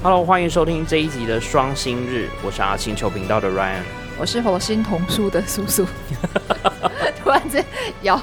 [0.00, 3.82] Hello，欢迎收听这一集的双星日，我是阿星球频道的 Ryan，
[4.16, 5.84] 我是火星童书的叔叔，
[7.20, 7.64] 突然间
[8.02, 8.22] 咬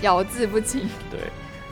[0.00, 0.88] 咬字不清。
[1.10, 1.20] 对，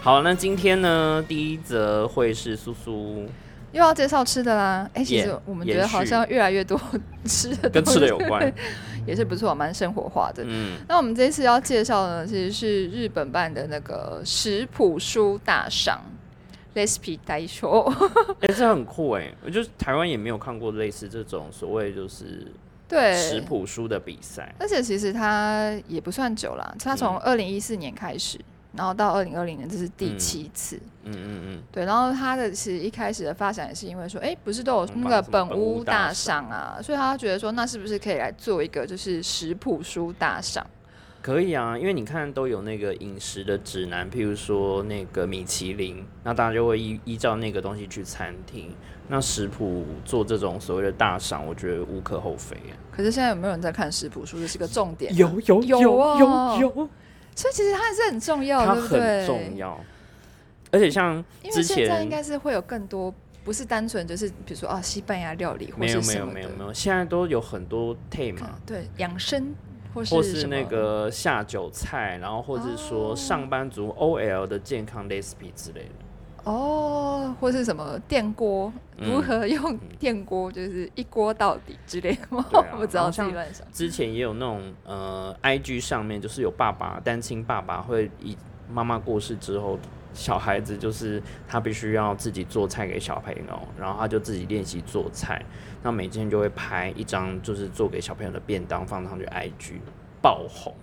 [0.03, 3.26] 好，那今天呢，第一则会是叔叔。
[3.72, 4.86] 又要介绍吃的啦。
[4.93, 6.79] 哎，其实我们觉得好像越来越多
[7.25, 8.53] 吃的，跟吃的有关，
[9.07, 10.45] 也是不错，蛮生活化的。
[10.46, 15.98] 嗯，那我们这次要介绍的其实是日本办的那个食谱书大赏
[16.75, 17.71] recipe 大赏。
[18.41, 22.46] 哎、 这很酷哎，我就是台湾也没有看过类似这种所谓就是
[22.89, 28.39] 对，食谱书的比赛，而且其实它也不算久了，它从嗯二零一四年开始，
[28.75, 30.77] 然后到二零二零年，这是第七次。
[31.05, 40.67] 嗯嗯嗯，对，然后它的其实一开始的发展也是因为说，哎，不是都有嗯那个本屋大赏啊，所以他觉得说，那是不是可以来做一个就是食谱书大赏？
[41.23, 48.75] 可以啊，因为你看都有那个饮食的指南，譬如说那个米其林，那大家就会依依照那个东西去餐厅。
[49.09, 52.73] 那食谱做这种所谓的大赏，我觉得无可厚非啊。
[52.93, 54.39] 可是现在有没有人在看食谱书？
[54.39, 56.89] 这是个重点啊、有有有哦有有，
[57.34, 59.19] 所以其实它还是很重要，它对不对？
[59.19, 59.81] 很重要。
[60.71, 63.12] 而且像因之为现在前应该是会有更多，
[63.43, 69.53] 不是单纯就是比如说啊西班牙料理或没有没是什么的，有没有没有，现在都有很多 t 嘛，对养生
[69.95, 75.91] 或是或是那个下酒菜，然后或者说哦上班族 OL 的健康 recipe 之类的。
[76.45, 82.45] 哦，或是什么电锅，嗯如何用电锅就是一锅到底之类的吗？
[82.73, 83.67] 我不知道自己乱想。
[83.73, 88.37] 之前也有那种呃，IG 上面就是有爸爸单亲爸爸会以
[88.73, 89.79] 妈妈过世之后，
[90.12, 95.44] 小孩子就是他必须要自己做菜给小朋友，然后他就自己练习做菜，
[95.83, 99.75] 那每天就会拍一张就是做给小朋友的便当放上去 IG
[100.22, 100.75] 爆红，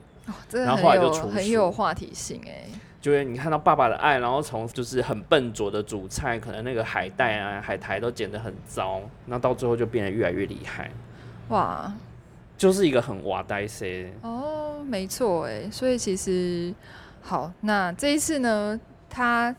[0.51, 1.35] 然后后来很有就出书。
[1.35, 2.65] 很有话题性哎、
[3.01, 10.91] 就是你看到爸爸的爱，然后从就是很笨拙的煮菜，可能那个海带啊海苔都剪得很糟，那到最后就变得越来越厉害，
[11.49, 11.93] 哇。
[12.57, 14.11] 就是一个很哇呆塞。
[14.23, 16.73] 哦，没错哎，所以其实
[17.21, 18.79] 好，那这一次呢，
[19.09, 19.55] 他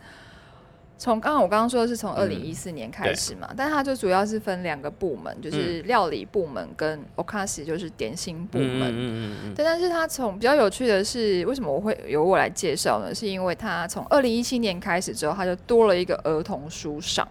[0.96, 8.90] 从刚刚我刚刚说的是从二零一四年开始嘛，但它就主要是分两个部门，就是料理部门跟 okashi 就是点心部门。
[8.90, 13.14] 嗯嗯嗯对，但是它从比较有趣的是，为什么我会由我来介绍呢？
[13.14, 17.28] 是因为它从二零一七年开始之后，它就多了一个儿童书赏，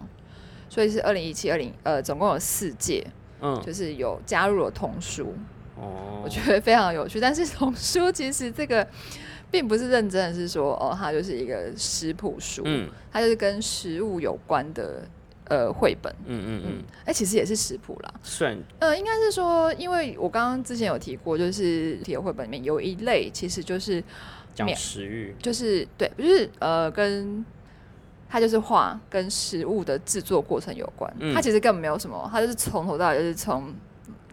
[0.70, 3.06] 所以是二零一七、二零呃，总共有四届，
[3.42, 3.60] 嗯。
[3.62, 5.34] 就是有加入了童书，
[5.76, 7.20] 哦，我觉得非常有趣。
[7.20, 8.86] 但是童书其实这个
[9.50, 15.02] 并不是认真的是说哦，它就是一个食谱书，嗯它就是跟食物有关的
[15.44, 16.14] 呃绘本。
[16.26, 18.14] 嗯嗯嗯，哎、其实也是食谱啦。
[18.22, 24.02] 算呃，应该是说，因为我刚刚之前有提过，就是体的绘本里面有一类其实就是
[24.54, 27.44] 讲免食欲，就是对，就是呃跟。
[28.30, 33.74] 它就是画跟食物的制作过程有关，嗯它其实根本没有什么，它就是从头到尾就是从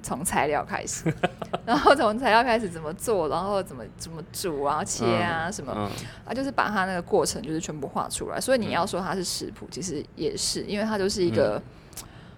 [0.05, 1.11] 从材料开始，
[1.65, 5.89] 然后从材料开始怎么做，然后怎么怎么煮啊、切啊、什么，嗯
[6.27, 8.39] 啊，就是把它那个过程就是全部画出来。
[8.39, 11.59] 所以你要说它是食谱，其实也是，因为它就是一个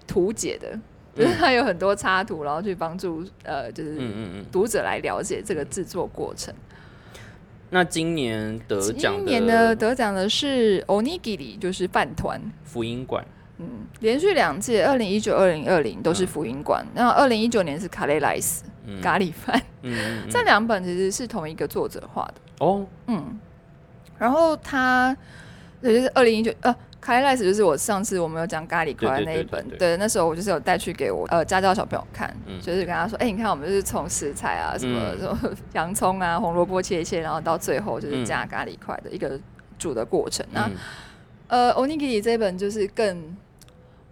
[0.07, 0.79] 图解的，
[1.13, 3.99] 就是它有很多插图，然后去帮助呃，就是。
[4.49, 6.53] 读者来了解这个制作过程。
[7.69, 12.39] 那今年得奖今年的得奖的是 onigiri，就是饭团。
[12.63, 13.25] 福音馆，
[13.59, 13.65] 嗯，
[14.01, 19.01] 连续两届，二零一九、二零二零都是福音馆，然后二零一九年是卡雷莱斯、嗯。
[19.01, 19.59] 咖喱饭，
[20.29, 22.33] 这两本其实是同一个作者画的。
[22.59, 23.39] 哦，嗯，
[24.17, 25.15] 然后他
[25.81, 29.77] 也就是二零一九呃，卡雷莱斯就是我上次我们有讲咖喱块的那一本，对对对。
[29.95, 32.59] 对那时候我就是有带去给我呃家教小朋友看，嗯。
[32.61, 35.19] 就是跟他说，哎、你看我们就是从食材啊，什么、嗯。
[35.19, 38.25] 什么洋葱啊、红萝卜切一切，然后到最后就是嗯。
[38.25, 39.39] 加咖喱块的一个
[39.79, 40.45] 煮的过程。
[40.51, 40.73] 那、嗯。
[41.47, 43.35] 呃，onigiri 这本就是更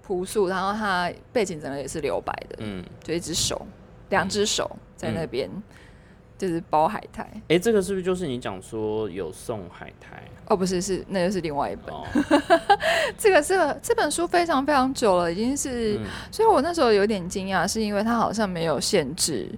[0.06, 3.66] 朴素，然后他背景整个也是留白的，嗯，就一只手，
[4.10, 5.50] 两只手在那边。
[6.38, 7.26] 就是包海苔。
[7.48, 10.22] 哎，这个是不是就是你讲说有送海苔？
[10.50, 11.96] 哦，不是，是那就是另外一本。
[11.96, 12.04] 哦，
[13.18, 16.04] 这个这个这本书非常非常久了，已经是，嗯。
[16.30, 19.50] 所以我那时候有点惊讶，是因为它好像没有限制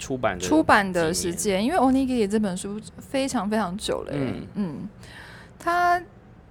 [0.00, 4.46] 出版的出版的，时间，因为《Onigiri》这本书非常非常久了耶，嗯。
[4.56, 4.88] 嗯。
[5.60, 6.02] 它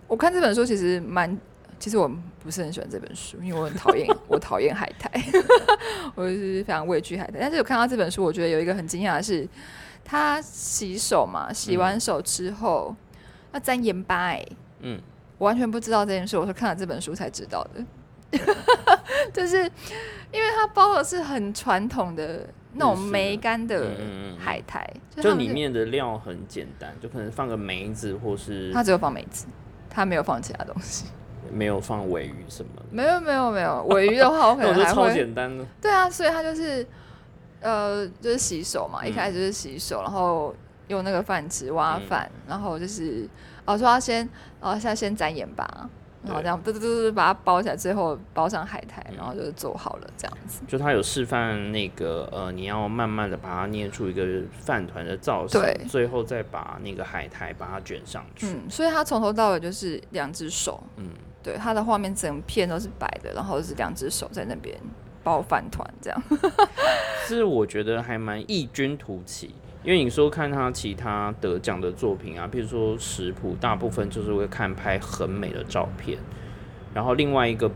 [0.08, 1.38] 我看这本书其实蛮，
[1.77, 2.10] 其实我
[2.44, 5.10] 不是很喜欢这本书，因为我很讨厌 我讨厌海苔，
[6.16, 7.38] 我就是非常畏惧海苔。
[7.39, 9.48] 但是我看到这本书，我觉得有一个很惊讶的是，
[10.04, 12.95] 他洗手嘛，洗完手之后、
[13.51, 14.45] 要沾盐巴、哎，
[14.80, 15.00] 嗯，
[15.38, 17.86] 我完全不知道这件事，我是看了这本书才知道的。
[19.31, 19.57] 就是
[20.31, 23.92] 因为它包的是很传统的那种梅干的
[24.38, 24.86] 海苔，
[25.16, 29.45] 就里面的料很简单，就可能放个梅子或是它只有放梅子，
[29.89, 31.06] 它没有放其他东西。
[31.52, 32.84] 没有放尾鱼什么的。
[32.92, 35.66] 没有没有没有，尾鱼的话我可能 还会简单的。
[35.82, 36.86] 对啊，所以他就是
[37.62, 40.56] 呃，就是洗手嘛，嗯一开始就是洗手，然后
[40.88, 43.28] 用那个饭匙挖饭，然后就是
[43.66, 44.28] 哦说要先，
[44.60, 45.66] 哦现在先沾盐巴，
[46.24, 50.62] 然后对这样嘟嘟嘟嘟把它包起来，最后包上海苔，嗯然后就是做好了这样子。
[50.68, 58.46] 就他有示范那个呃，你要慢慢的把它捏出一个饭团的造型对，最后再把那个海苔把它卷上去。
[58.48, 61.10] 嗯，所以他从头到尾就是两只手，嗯
[61.46, 64.76] 对，他的画面整片都是白的，然后是两只手在那边
[65.24, 66.24] 包饭团这样。
[67.28, 69.54] 是我觉得还蛮异军突起，
[69.84, 76.18] 因为你说看他其他得奖的作品啊，比如说食谱，大部分就是会看拍很美的照片，
[76.96, 77.70] 然后另外一个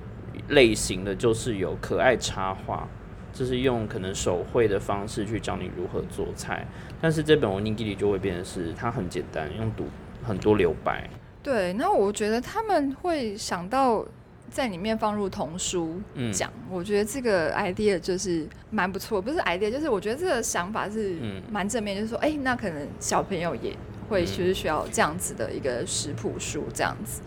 [0.48, 2.88] 类型的就是有可爱插画，
[3.32, 6.66] 就是用可能手绘的方式去教你如何做菜，
[7.00, 9.86] 但是这本《我尼基里》就会变成是它很简单，用读
[10.24, 11.08] 很多留白，
[11.42, 14.06] 对，那我觉得他们会想到
[14.50, 23.76] 在里面放入童书嗯讲，我觉得这个 idea 就是蛮不错，不是 idea，就是我觉得这个想法是嗯蛮正面，就是说，哎、那可能小朋友也
[24.10, 27.22] 会就是需要这样子的一个食谱书这样子。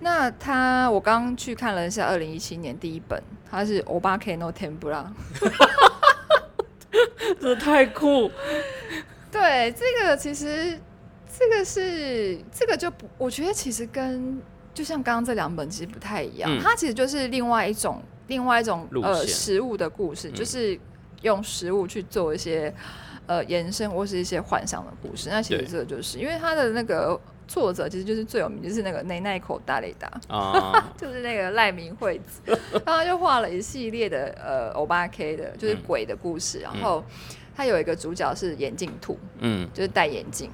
[0.00, 5.06] 那他，我刚刚去看了一下，二零一七年第一本，他是 Obake no Tempura。
[7.40, 8.30] 这太酷，
[9.30, 10.78] 对，这个其实
[11.38, 14.40] 这个是这个就不，我觉得其实跟
[14.72, 16.60] 就像刚刚这两本其实不太一样，嗯。
[16.62, 19.10] 它其实就是另外一种另外一种路线。
[19.10, 20.34] 呃食物的故事，嗯。
[20.34, 20.78] 就是
[21.22, 22.72] 用食物去做一些
[23.26, 25.28] 呃延伸或是一些幻想的故事。
[25.28, 25.66] 那其实对。
[25.66, 30.08] 这个就是因为它的那个作者其实就是最有名，就是那个内奈口大雷达。
[30.28, 35.82] 啊、 就是那个赖明惠子，然后他就画了一系列的呃欧巴 K 的，就是嗯。
[35.86, 36.60] 鬼的故事。
[36.60, 37.04] 然后
[37.54, 40.50] 他有一个主角是眼镜兔，嗯，就是戴眼镜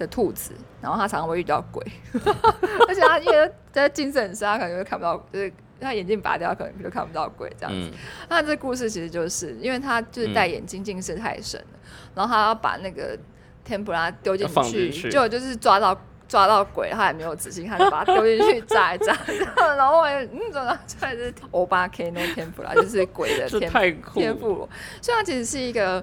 [0.00, 1.84] 的兔子，然后他常常会遇到鬼，
[2.88, 7.90] 而且他因为在近视很深，他可能就看不到，就是他眼镜拔掉，可能就看不到鬼这样子。
[7.92, 7.92] 嗯
[8.28, 11.78] 那这故事其实就是因为他就是戴眼镜近视太深了，
[12.14, 13.18] 然后他要把那个
[13.64, 15.96] 天普拉丢进放去，进去结果就是抓到。
[16.30, 19.18] 抓到鬼，他也没有仔细看，就把它丢进去炸一炸，
[19.76, 24.68] 然后我也嗯，怎么出来是欧巴 K 那天普拉，就是鬼的这天天妇罗，
[25.02, 26.00] 所以它其实是一个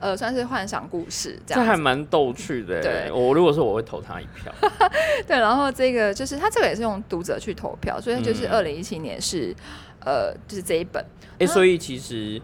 [0.00, 1.76] 呃，算是幻想故事这样这还。
[1.76, 2.82] 蛮逗趣的欸。
[2.82, 4.52] 对我如果说我会投他一票。
[5.26, 9.54] 对，然后这个就是他这个也是用读者去投票，所以就是嗯二零一七年是、
[10.00, 11.04] 呃，就是这一本。
[11.38, 12.40] 哎、啊所以其实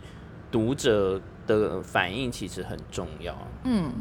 [0.51, 3.37] 读者的反应其实很重要。
[3.65, 3.93] 嗯，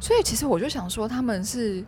[0.00, 1.84] 所以其实我就想说，他们是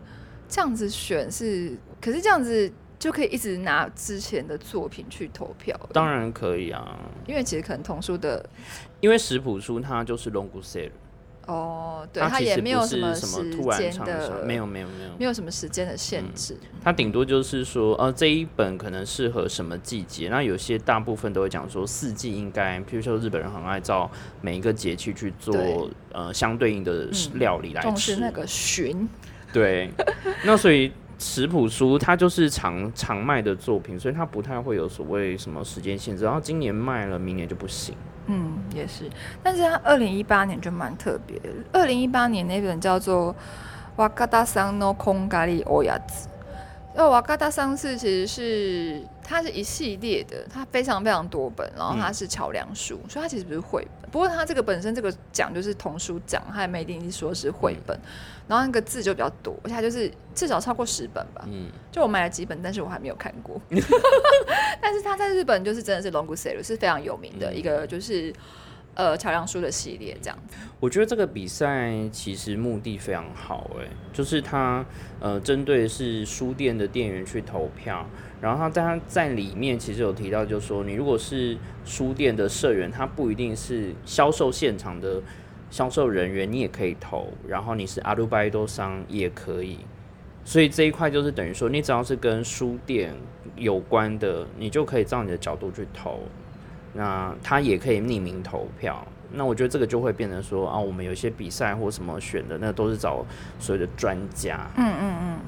[0.47, 2.71] 这样子选是，可是这样子
[3.05, 5.79] 就可以一直拿之前的作品去投票。
[5.93, 6.97] 当，然可以啊，
[7.27, 8.43] 因为其实可能童书的
[8.99, 10.89] 因为食谱书它就是 long sale，
[11.45, 16.57] 哦，对，它也没有什么时突然间，的，没有没有没有，没有什么时间的限嗯制。
[16.83, 20.29] 它顶多就是说，呃，这一本可能适合什么季节。
[20.29, 24.09] 那有些大部分都会讲说，四季应该，譬如说日本人很爱照
[24.41, 25.55] 每一个节气去做
[26.11, 28.15] 呃相对应的嗯料理来重吃。
[28.15, 29.07] 视那个旬，
[29.53, 29.91] 对，
[30.43, 36.23] 那所以食谱书它就是常常卖的作品，所以它不太会有所谓什么时间限制。
[36.23, 37.95] 然后今年卖了，明年就不行。
[38.27, 39.09] 嗯，也是。
[39.43, 43.31] 但是他二零一八年就蛮特别的，二零一八年那本叫做
[43.97, 46.27] 《瓦嘎达桑诺空咖喱欧亚子》。
[46.95, 54.09] 那，瓦嘎达桑是其实是它是一系列的，它非常非常多本，然后它是桥梁书，所以它其实不是绘本。
[54.11, 57.99] 不过它这个本身这个奖就是童书奖，它也没一定说是绘本。
[58.47, 61.43] 然后那个字就比较多，而且它就是至少超过十本吧。
[61.47, 63.59] 嗯，就我买了几本，但是我还没有看过。
[64.79, 68.31] 但是它在日本就是真的是 Longu s e r 是非常有名的一个，就是
[68.95, 70.37] 呃桥梁书的系列这样。
[70.79, 74.83] 我觉得这个比赛其实目的非常好，诶，就是它
[75.19, 78.05] 呃针对是书店的店员去投票，
[78.41, 85.21] 然后他他在里面其实有提到，就是说你如果是书店的社员，他不一定是销售现场的
[85.69, 89.79] 销售人员，你也可以投，然后你是阿鲁拜多商也可以。
[90.43, 93.15] 所以这一块就是等于说，你只要是跟书店
[93.55, 96.19] 有关的，你就可以照你的角度去投。
[96.95, 99.05] 那他也可以匿名投票。
[99.31, 103.25] 那我觉得这个就会变成说啊，我们有一些比赛或什么选的，那都是找
[103.59, 104.65] 所谓的专家。
[104.77, 105.39] 嗯嗯嗯，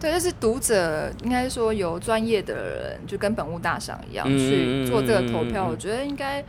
[0.00, 5.68] 对，就是读者应该说有专业的人，就跟本物大赏一样嗯去做这个投票。
[5.68, 6.44] 我觉得应该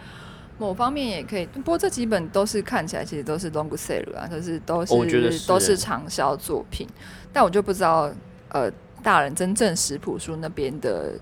[0.58, 6.88] 某方面也可以，不过这几本都是看起来其实都是 Longu s e r 啊，就是都是都是畅销作品，
[7.32, 8.12] 但我就不知道
[8.48, 8.72] 呃
[9.04, 11.14] 大人真正食谱书那边的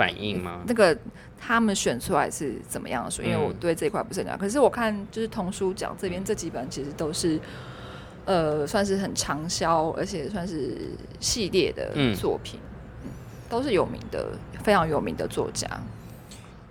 [0.00, 0.62] 反应吗？
[0.66, 0.96] 那个
[1.38, 4.40] 他们选出来是怎么样的书，因为我嗯对这一块不是很了解。
[4.40, 7.38] 可是我看就是童书奖这边这几本其实都是。
[8.26, 10.76] 呃，算是很畅销，而且算是
[11.18, 12.60] 系列的嗯作品。
[13.48, 15.66] 都是有名的，非常有名的作家。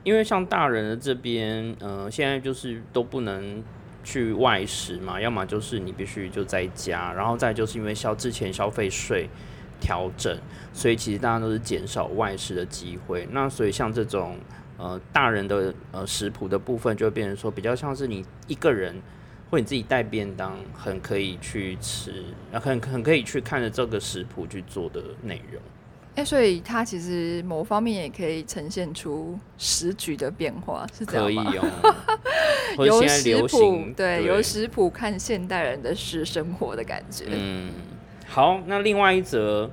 [0.03, 3.61] 因为像大人的这边，呃，现在就是都不能
[4.03, 9.27] 去外食嘛，要么就是你必须就在家，然后再就是因为消之前消费税
[9.79, 10.37] 调整，
[10.73, 13.27] 所以其实大家都是减少外食的机会。
[13.31, 14.37] 那所以像这种
[14.77, 19.01] 呃大人的呃食谱的部分，就会变成说比较像是你一个人
[19.49, 25.61] 或你自己带便当，很可以去吃，很很可以去看着这个食谱去做的内容。
[26.15, 31.51] 哎，所以它其实某方面也可以呈现出时局的变化，是这样吗？
[31.51, 31.59] 可以
[32.77, 37.25] 哦， 由食谱对，由食谱看现代人的食生活的感觉。
[37.29, 37.71] 嗯，
[38.39, 39.69] 好，那另外一则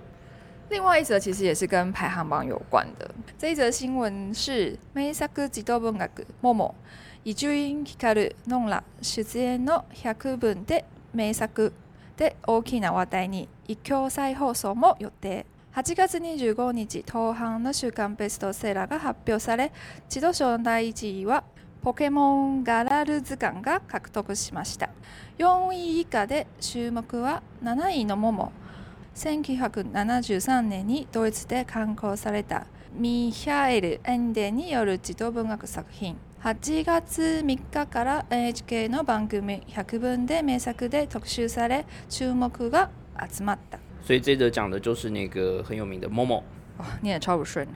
[0.70, 3.08] 另外一则其实也是跟排行榜有关的。
[3.38, 6.10] 这一则新闻是名作児童文学
[6.42, 6.74] 「モモ」
[7.22, 11.72] 伊集院光ノンラ出演の100分で名作
[12.16, 19.70] で大きな話題に一挙再放送も予定8月25日当半の週間ベストセラーが発表され
[20.08, 21.44] 児童賞の第1位は
[21.86, 24.90] ポケモンガラル図鑑が獲得しました。
[25.38, 28.50] 4位以下で注目は7位の「モモ」
[29.14, 36.16] 1973年にドイツで刊行されたミヒャエル・エンデによる児童文学作品。
[36.42, 42.90] 8月3日から NHK の番組「100分で名作」で特集され注目が
[43.32, 43.78] 集まった。
[44.04, 46.42] 所以这则讲的就是那个很有名的 Momo，
[46.78, 47.68] 哇，念的超不顺。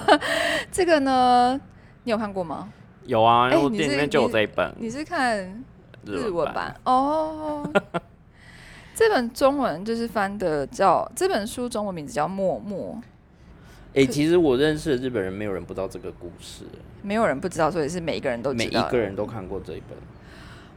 [0.70, 1.58] 这个呢，
[2.04, 2.68] 你有看过吗？
[3.06, 5.64] 有啊，然后哎你店里面就有这一本你是看
[6.04, 6.74] 日日文版。
[6.84, 7.68] 哦。
[8.98, 12.98] 这本中文就是翻的叫这本书中文名字叫《默默》，
[14.00, 16.64] 哎、其实我认识的日本人，没有人不知道这个故事，
[17.02, 18.88] 没有人不知道，所以是每一个人都知每道。
[18.88, 19.98] 一个人都看过这一本。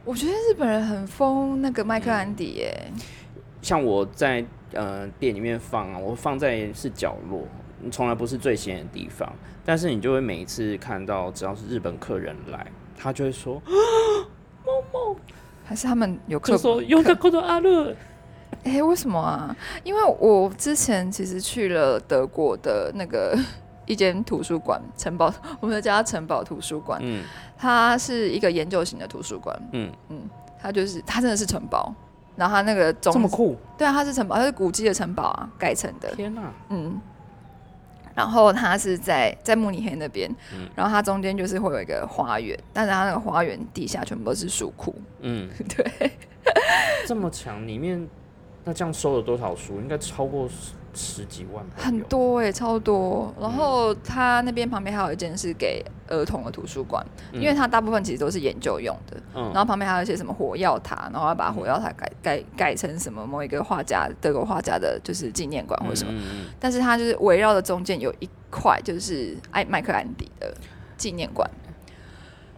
[0.04, 2.92] 我觉得日本人很疯那个麦克安迪耶，
[3.62, 4.44] 像我在
[4.74, 7.48] 呃店里面放啊，我放在是角落，
[7.90, 9.32] 从来不是最显眼的地方。
[9.64, 12.66] 但是你就会每一次看到，只要是日本客人来，
[12.98, 13.62] 他就会说，
[15.64, 17.94] 还是他们有课就说用课的口头阿乐，
[18.64, 19.54] 哎、为什么啊？
[19.84, 23.38] 因为我之前其实去了德国的那个
[23.86, 27.22] 一间图书馆，城堡，我们叫它城堡图书馆，嗯。
[27.56, 29.92] 它是一个研究型的图书馆，嗯。
[30.08, 31.94] 嗯，它就是它真的是城堡，
[32.34, 37.00] 然后它那个中这么酷，对啊，它是城堡，它是古迹的城堡啊，改成的，天哪、嗯。
[38.20, 46.12] 然后它是在在慕尼黑那边，嗯然后它中间就是会有一个花园，但是它那个花园底下全部都是书库，嗯， 对，
[47.06, 48.06] 这么强，里面
[48.64, 49.80] 那这样收了多少书？
[49.80, 51.98] 应该超过十十几万吧，很。
[52.02, 53.32] 多哎、超多。
[53.40, 57.02] 然后它那边旁边还有一间是给儿童的图书馆，
[57.32, 59.16] 因为它大部分其实都是研究用的。
[59.34, 66.12] 嗯然后旁边还有一些什么火药塔，然后要把火药塔改改改成什么某一个画家德国画家的，就是纪念馆或者什么。
[66.12, 70.52] 嗯嗯但是它就是围绕的中间有一块就是艾麦克安迪的
[70.96, 71.48] 纪念馆。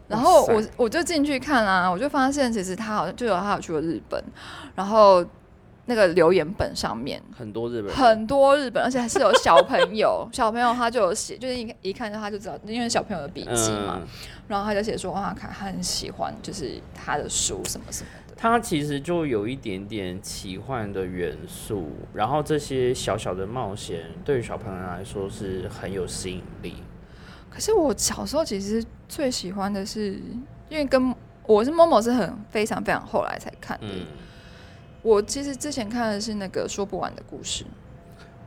[0.08, 4.22] 然后我我就进去看啊，我就发现其实他好像就有他有去过日本，
[4.74, 5.24] 然后
[5.92, 14.08] 那个留言本上面很多日本人，很多日本，而且还是有小朋友， 小朋友他就有写，就是一一看到他就知道，因为小朋友的笔记嘛，嗯，
[14.48, 18.34] 然后他就写说哇，看他很喜欢，就是他的书什么什么的。
[18.34, 26.76] 它其实就有一点点奇幻的元素，然后这些小小的冒险对于小朋友来说是很有吸引力。
[27.50, 30.14] 可是我小时候其实最喜欢的是，
[30.68, 31.14] 因为跟
[31.46, 33.86] 我是某某是很非常非常后来才看的。
[33.86, 34.06] 嗯，
[35.02, 37.64] 我其实之前看的是那个说不完的故事，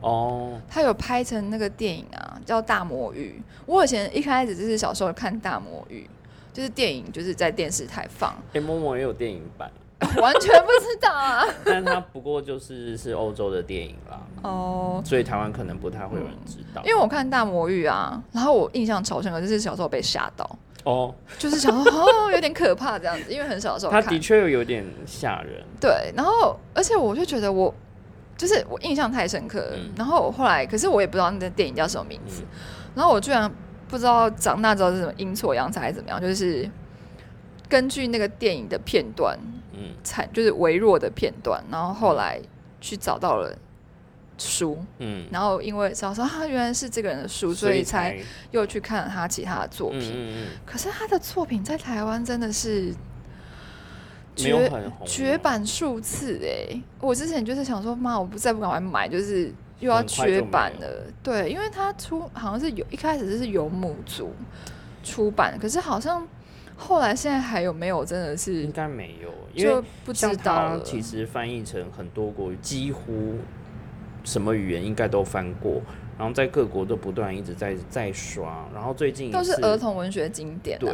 [0.00, 3.40] 哦，他有拍成那个电影啊，叫《大魔域》。
[3.66, 6.08] 我以前一开始就是小时候看《大魔域》，
[6.56, 9.70] 就是电影就是在电视台放，哎、某某也有电影版，
[10.20, 11.44] 完全不知道啊。
[11.64, 16.82] 但它不过就是是欧洲的电影啦，哦，所以台湾可能不太会有人知道。
[16.84, 24.00] 因为我看《大魔域》啊，然后我印象超深刻，就是小时候被吓到，哦，就是想说哦有点可怕这样子，因为很小的时候看。
[24.06, 24.20] 的。
[24.20, 25.64] 确有点吓人。
[25.80, 27.74] 对，然后而且我就觉得我
[28.36, 29.90] 就是我印象太深刻了，嗯。
[29.96, 32.48] 然后我后来可是我也不知道那个电影叫什么名字，嗯。
[32.94, 33.50] 然后我居然
[33.88, 36.70] 不知道长大之后是什么阴错阳差还是怎么样，就是
[37.68, 39.36] 根据那个电影的片段
[39.72, 42.40] 嗯惨就是微弱的片段，然后后来
[42.80, 43.52] 去找到了
[44.38, 48.18] 书，嗯，然后因为找说他原来是这个人的书，所以才
[48.50, 50.00] 又去看了他其他的作品。
[50.00, 52.94] 嗯嗯可是他的作品在台湾真的是
[54.34, 54.70] 绝，
[55.06, 56.78] 绝版数次哎！
[57.00, 59.50] 我之前就是想说，妈，我不再不赶快买，就是
[59.80, 61.10] 又要绝版了。
[61.22, 64.32] 对，因为他出好像是有一开始是由母族
[65.02, 66.28] 出版，可是好像
[66.76, 73.36] 后来现在还有没有真的是应该没有，因就为不知道其实翻译成很多国语，几乎
[74.26, 75.80] 什么语言应该都翻过。
[76.18, 80.80] 然后在各国都不断一直在在刷，然后最近都是儿童文学经典、啊。
[80.80, 80.92] 对，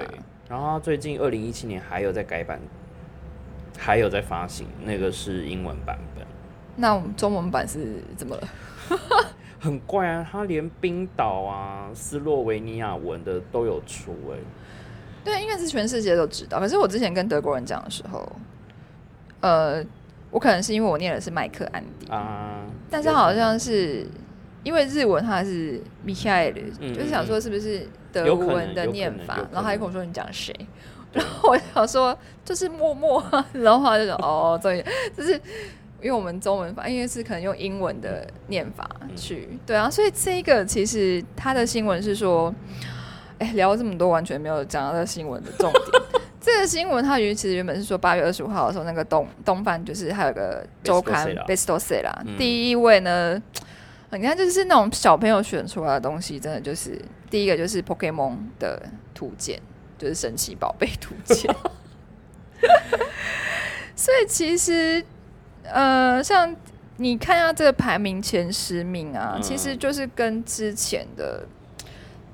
[0.48, 2.60] 然后他最近二零一七年还有在改版，
[3.78, 6.26] 还有在发行，那个是英文版本，
[6.74, 8.48] 那我们中文版是怎么了？
[9.60, 14.36] 很怪啊，他连冰岛啊、斯洛维尼亚文的都有出哎、
[15.24, 16.58] 对，应该是全世界都知道。
[16.58, 18.28] 可是我之前跟德国人讲的时候，
[19.38, 19.84] 呃，
[20.32, 24.04] 我可能是因为我念的是麦克安迪，啊，但是好像是
[24.64, 30.54] 因为日文它是 Michael，、嗯就是想说是不是德文的念法然后他就跟我说你讲谁，
[31.12, 34.84] 然后我想说就是默默啊，然后他就说哦，对，
[35.14, 35.32] 就是
[36.00, 42.52] 因为我们中文法，因为是可能用英文的念法去，对啊，所以这个其实他的新闻是说，
[43.38, 46.02] 哎，聊了这么多，完全没有讲到这新闻的重点。
[46.42, 53.40] 这个新闻它原其实原本是说八月二十五号的时候，那个东东贩就是还有个周刊 Bestseller Bestseller 啦，嗯第一位呢，
[54.10, 58.82] 你看就是那种小朋友选出来的东西，真的就是第一个就是 Pokemon 的
[59.14, 59.60] 图鉴，
[59.96, 61.54] 就是神奇宝贝图鉴。
[63.94, 65.04] 所以其实
[65.62, 66.56] 呃，像
[66.96, 71.46] 你看下这个排名前十名啊，嗯其实就是跟之前的。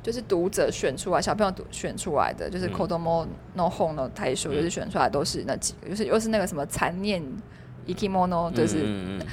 [0.02, 2.72] 就是读者选出来，小朋友读选出来的，就是嗯。
[2.72, 7.22] Kodomo no Hon no 台数，就是选出来都是那几个，就是又是那个什么残念
[7.86, 9.18] Ikimono，就是嗯嗯。
[9.20, 9.26] 嗯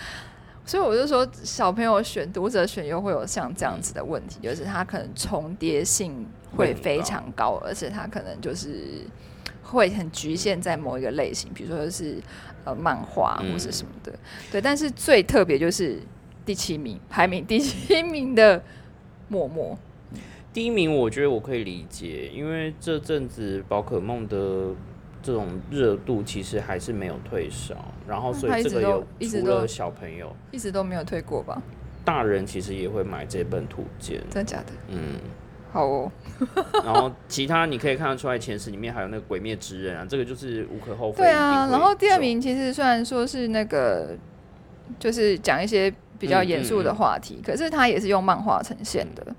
[0.67, 6.25] 所以我就说，小朋友选读者选又会有像这样子的问题，就是他可能重叠性
[6.57, 9.01] 会非常高，而且他可能就是
[9.61, 12.17] 会很局限在某一个类型，比如说就是
[12.63, 13.53] 呃漫画嗯。
[13.53, 14.11] 或者什么的。
[14.51, 15.99] 对，但是最特别就是
[16.43, 18.59] 第七名，排名第七名的
[19.27, 19.77] 默默，
[20.55, 24.73] 第一名我觉得我可以理解，因为这阵子宝可梦的
[25.21, 27.75] 这种热度其实还是没有退烧，
[28.07, 31.61] 然后所以这个除了小朋友，一直都没有退过吧？
[32.05, 34.71] 大人其实也会买这本图鉴，真的假的？
[34.87, 35.19] 嗯，
[35.73, 36.09] 好哦，
[36.85, 41.17] 然后其他你可以看得出来，前十里面还有那个鬼灭之刃啊，这个就是无可厚非。
[41.17, 41.67] 对啊。
[41.69, 44.15] 然后第二名其实虽然说是那个，
[44.97, 49.35] 就是讲一些比较嗯严肃的话题，可是他也是用漫画呈现的，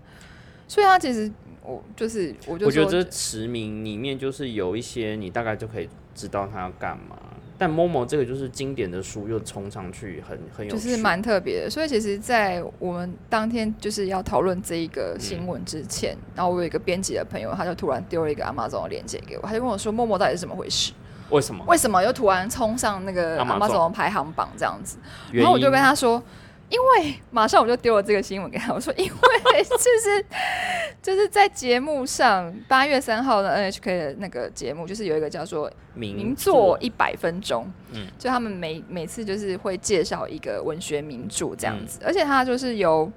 [0.69, 1.31] 所以他其实
[1.63, 7.17] 我就是我就说我觉得这驰名里面就是有一些你大概就可以知道他要干嘛，
[7.59, 11.71] 但 Momo 这个就是经典的书又冲上去，很很有，就是蛮特别的。
[11.71, 20.93] 所以其实，在我们当天就是要讨论这一个新闻之前，嗯然后我有一个编辑的朋友，他就突然丢了一个 Amazon 的链接给我，他就跟我说：“默默到底是怎么回事？
[21.31, 21.65] 为什么？
[21.67, 24.99] 为什么又突然冲上那个 Amazon 排行榜这样子？”
[25.33, 26.23] 然后我就跟他说，
[26.69, 30.25] 因为马上我就丢了这个新闻给他，我说因为就是
[31.03, 43.11] 就是在节目上八月三号的 NHK 的那个节目，就是有一个叫做名名作一百分钟，嗯就他们每每次就是会介绍一个文学名著这样嗯子，而且他就是由。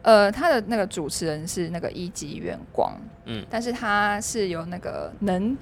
[0.00, 2.96] 呃，他的那个主持人是那个一级远光，
[3.26, 5.54] 嗯但是他是由那个能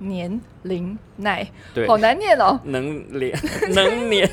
[0.00, 1.86] 年林奈，对。
[1.86, 3.32] 好难念哦，能年
[3.72, 4.28] 能年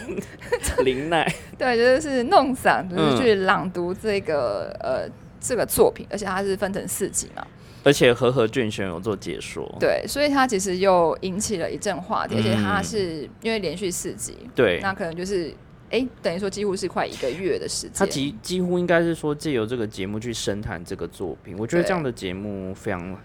[0.84, 3.18] 林奈， 对，就是弄嗓，就是嗯。
[3.22, 5.08] 去朗读这个、呃
[5.40, 7.46] 这个作品，而且它是分成四集嘛，
[7.84, 15.54] 而且和和俊选有做解说，对，所以他其实又引起了一阵话题，而且它嗯是因为连续四集，对，那可能就是
[15.90, 17.92] 哎、等于说几乎是快一个月的时间。
[17.96, 23.16] 他间，几几乎应该是说借由这个节目去深谈这个作品，我觉得对这样的节目非常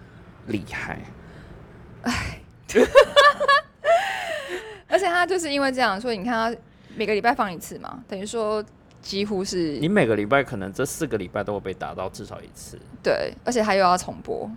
[0.47, 1.01] 厉害。
[4.87, 6.59] 而且他就是因为这样，所以你看他
[6.95, 8.63] 每个礼拜放一次嘛，等于说
[9.01, 14.49] 几乎是你每个礼拜可能这四个礼拜都会被打到至少一次，对，而且他又要重播，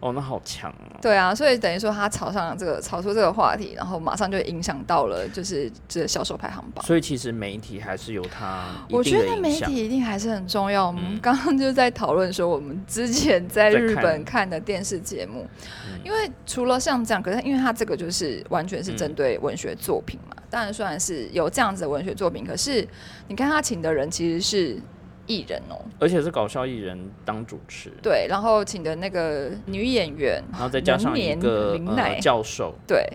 [0.00, 0.98] 哦，那好强啊。
[1.00, 6.84] 对啊，所以等于说他炒上了这个炒出这个话题，然后马上就影响到了就是这个销售排行榜。
[6.84, 9.60] 所以其实媒体还是有它我觉得媒。
[9.60, 10.86] 体一定还是很重要。
[10.86, 15.46] 我们嗯刚刚就在讨论说，我们之前在在日本看看的电视节目，
[15.86, 20.34] 嗯因为除了像这样，可是因为他这个就是完全是嗯针对文学作品嘛。
[20.48, 22.86] 当然，虽然是有这样子的文学作品，可是
[23.28, 24.80] 你看他请的人其实是
[25.26, 33.06] 艺人哦、而且是搞笑艺人当主持，对，然后请的那个女演员，然后再加上一个林奈呃教授，对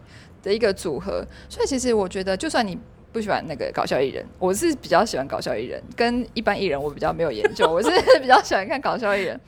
[0.42, 2.78] 的一个组合，所以其实我觉得，就算你
[3.12, 7.90] 不喜欢那个搞笑艺人，我是比较喜欢搞笑艺人，跟一般艺人我比较没有研究， 我是
[8.22, 9.40] 比较喜欢看搞笑艺人。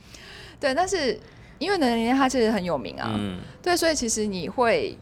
[0.60, 1.18] 对，但是
[1.58, 4.98] 因为呢，人家他其实很有名啊，嗯，对，所以其实你会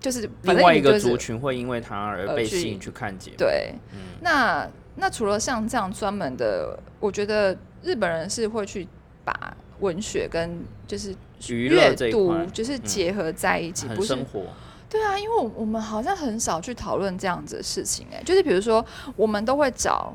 [0.00, 3.36] 就是反另外一个族群会因为他而被吸引去看节目。
[3.36, 3.98] 对，嗯。
[4.20, 8.86] 那那除了像这样专门的，我觉得日本人是会去
[9.24, 11.14] 把文学跟就是
[11.48, 14.44] 阅读就是结合在一起，不是生活，
[14.88, 18.84] 对啊，因为我我们好像很少去讨论这样子的事情、哎，就是比如说
[19.16, 20.12] 我们都会找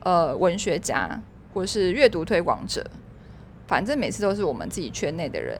[0.00, 1.20] 呃文学家
[1.54, 2.84] 或是阅读推广者，
[3.66, 5.58] 反正每次都是我们自己圈内的人。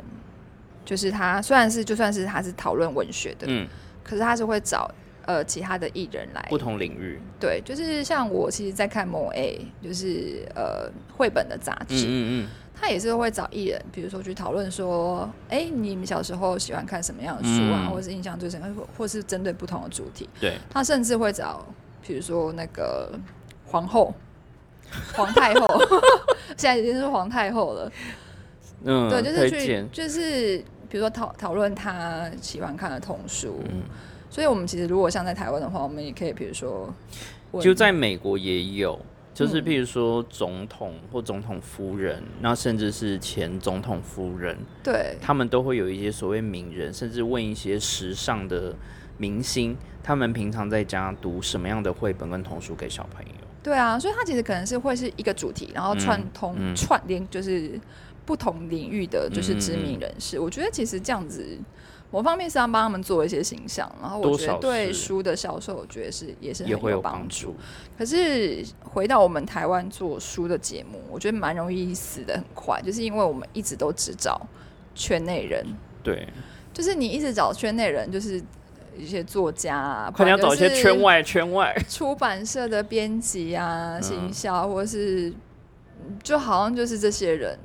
[0.84, 3.68] 就是他虽然是就算是他是讨论文学的，嗯，
[4.02, 4.90] 可是他是会找
[5.28, 20.26] 呃其他的艺人来不同领域，对，就是像我其实，在看某 A，就是呃绘本的杂志，嗯嗯他也是会找艺人，比如说去讨论说，哎、你们小时候喜欢看什么样的书啊，嗯或者是印象最深刻，或或是针对不同的主题。
[20.40, 21.66] 对，他甚至会找，
[22.00, 23.12] 比如说那个
[23.66, 24.14] 皇后、
[25.12, 25.66] 皇太后，
[26.56, 27.92] 现在已经是皇太后了。
[28.84, 30.56] 嗯，对，就是去，就是
[30.88, 33.60] 比如说讨讨论他喜欢看的童书。
[33.68, 33.82] 嗯，
[34.30, 36.92] 所以我们其实如果像在台湾的话，我们也可以比如说，
[37.60, 38.98] 就在美国也有。
[39.34, 48.74] 就是嗯譬如说总统或总统夫人，那甚至是前总统夫人，对他们都会有一些所谓名人，甚至问一些时尚的
[49.16, 53.32] 明星，他们平常在家读什么样的绘本跟童书给小朋友。
[53.62, 57.78] 对啊，所以它其实可能是会是一个主题，然后串通、嗯串联，就是
[58.26, 60.40] 不同领域的就是知嗯名人士。
[60.40, 61.56] 我觉得其实这样子，
[62.10, 67.54] 某方面是要帮他们做一些形象，然后我觉得对书的销售，我觉得是也是很有帮帮助。
[67.98, 74.40] 可是回到我们台湾做书的节目，我觉得蛮容易死的很快，就是因为我们一直都只找
[74.94, 75.64] 圈内人，
[76.02, 76.26] 对，
[76.72, 78.42] 就是你一直找圈内人，就是
[78.96, 81.76] 一些作家啊，快点要找一些圈外圈外。
[81.88, 87.58] 出版社的编辑啊、嗯行销，或是嗯就好像就是这些人。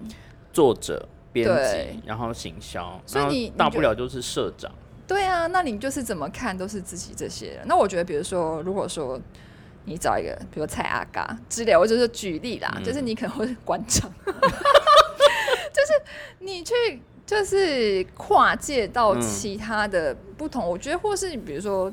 [0.51, 4.71] 作者、编对辑，然后行销，所以你大不了就是社长。
[5.05, 7.59] 对啊，那你就是怎么看都是自己这些人。
[7.65, 9.19] 那我觉得，比如说，如果说
[9.83, 15.93] 你找一个，比如蔡阿嘎之类，我就是举例啦，嗯就是你可能会是馆长， 就是
[16.39, 16.73] 你去
[17.25, 21.91] 就是跨界到嗯其他的不同，我觉得或是比如说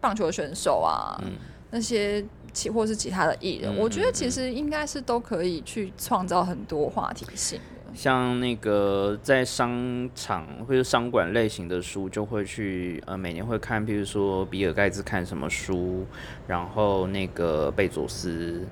[0.00, 1.32] 棒球选手啊，嗯
[1.70, 2.22] 那些
[2.52, 7.79] 其或是其他的艺人，嗯我觉得嗯其实应该是都可以去创造很多话题性的。
[7.92, 16.06] 像那个在商场或者商馆类型的书，就会去呃每年会看，比如说比尔盖茨看什么书，
[16.46, 18.66] 然后那个贝佐斯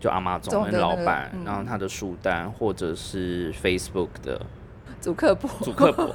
[0.00, 1.44] 就阿妈总的老板，嗯。
[1.44, 4.40] 然后他的书单，或者是 Facebook 的。
[5.00, 6.12] 主客博，主客博，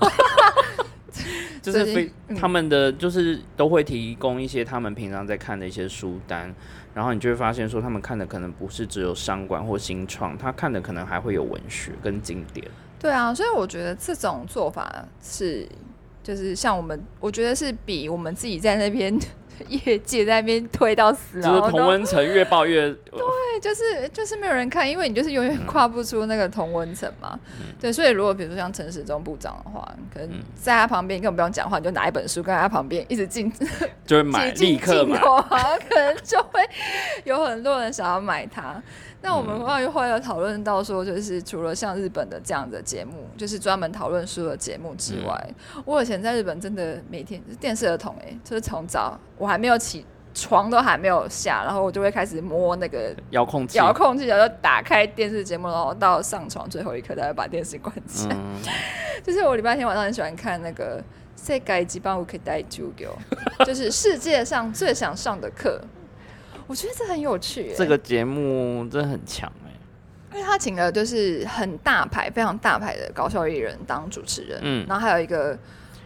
[1.62, 6.54] 就是他们的就是都会提供一些他们平常在看的一些书单，
[6.94, 12.66] 然后你就会发现说他们看的可能不是只有商管或新创，他看的可能还会有文学跟经典。
[13.00, 15.68] 对啊，所以我觉得这种做法是，
[16.22, 19.18] 就是像我们，我觉得是比我们自己在那边
[19.70, 27.40] 业界在那边推到死，然就是同温层越爆越， 对，就是就是没有人看，因为你就是永远跨不出那个同温层嘛。
[27.60, 33.52] 嗯对，所以如果比如说像陈时中部长的话，可能嗯在他旁边根本不用讲话，你就拿一本书跟在他旁边一直进
[34.06, 35.16] 就会买，立刻买。
[35.16, 36.62] 镜头啊， 可能就会
[37.24, 38.82] 有很多人想要买它。
[39.24, 50.04] 那我们嗯后来后来有讨论到说，就是除了像日本的这样的节目，就是专门讨论书的节目之外，嗯我以前在日本真的每天电视儿童哎、就是从早我还没有起
[50.34, 58.36] 床都还没有下，然后我就会开始摸那个遥控器，遥控器，然后就打开电视节目，然后到上床最后一刻才会把电视关起来。
[58.36, 58.56] 嗯，
[59.24, 61.00] 就是我礼拜天晚上很喜欢看那个
[61.36, 63.08] 《世界一番可以带就给
[63.66, 65.80] 就是世界上最想上的课。
[66.68, 69.72] 我觉得这很有趣耶，这个节目真的很强哎、
[70.34, 74.86] 因为他请了就是很大牌、非常大牌的搞笑艺人当主持人，嗯。
[74.88, 75.58] 然后还有一个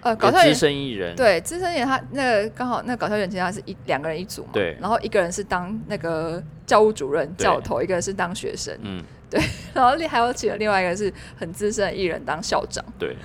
[0.02, 0.56] 呃搞笑艺人。
[0.56, 4.76] 深艺人，，对，资深艺人他那个刚好那个搞笑艺人其实他是一两个人一组嘛，对。
[4.82, 9.40] 然后一个人是当那个教务主任教头，一个人是当学生，嗯，对
[9.74, 12.84] 然后另还有请了另外一个是很资深的艺人当校长。
[12.98, 13.16] 对，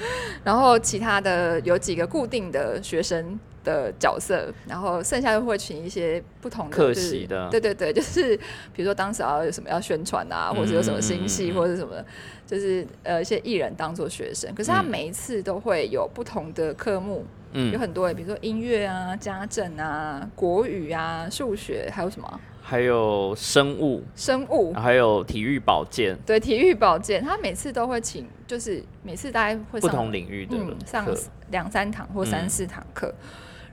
[0.45, 7.49] 然后其他的有几个固定的学生的角色，然后剩下就会请一些不同的客就是席的。
[7.51, 8.37] 对对对， 就是
[8.73, 11.53] 比如说当时要有什么要宣传啊，或者有什么新戏嗯嗯嗯。
[11.53, 12.07] 嗯或者什么的，
[12.46, 17.70] 就是呃一些艺人当做学生，可是他嗯每一次都会有不同的科目，嗯。
[17.73, 22.27] 有嗯，很多，比如说音乐啊、家政啊、国语啊、数学，还有什么？
[22.27, 24.73] 啊还有生物，生物。
[24.75, 31.05] 还有体育保健，对体育保健，他每次都会请，就是每次大概会不上同领域的嗯，上，
[31.51, 32.51] 两三堂或三嗯。
[32.51, 33.12] 四堂课，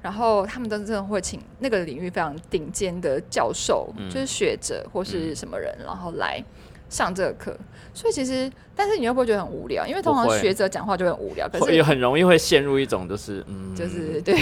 [0.07, 6.41] 然后他们都真的会请那个领域非常顶尖的教授，嗯就是学者或是什么人，然后来
[6.87, 7.53] 上这个课。
[7.93, 9.85] 所以其实，但是你又不会觉得很无聊？
[9.85, 14.33] 因为通常学者讲话就很无聊，可是很容易会陷入一种就是嗯，就是对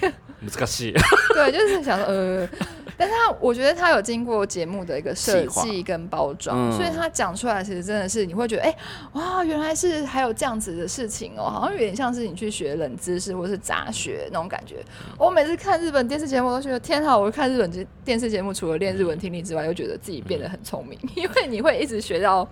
[0.52, 0.92] 这个戏，
[1.32, 2.46] 对，就是想说呃，
[2.98, 8.76] 但是他我觉得他有经过节目的一个设计跟包装，嗯所以他讲出来其实真的是你会觉得，哎、
[9.12, 14.76] 哇，原来是还有这样子的事情哦，好像有点像是你去学冷知识或是杂学那种感觉。
[15.18, 17.16] 我每次看日本电视节目，都觉得天啊！
[17.16, 22.48] 我看日本节电视节目，除了练日文听力之外，又觉得自己变得很聪明，因为你会一直学到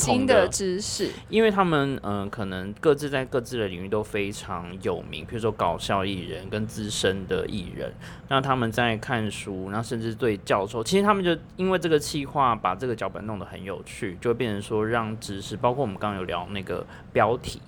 [0.00, 1.10] 新的知识。
[1.28, 7.92] 因为他们嗯、呃可能各自在各自的领域都非常有名，比如说搞笑艺人跟资深的艺人，
[8.28, 17.61] 那他们在看书，然后甚至对教授，其实他们就因为这个企划把这个脚本弄得很有趣，就会变成说让知识，包括我们刚刚有聊那个标题，